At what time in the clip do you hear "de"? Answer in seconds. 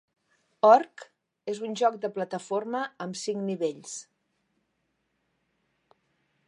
2.05-2.11